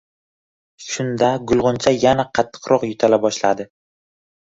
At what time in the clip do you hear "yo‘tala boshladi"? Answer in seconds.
2.87-3.67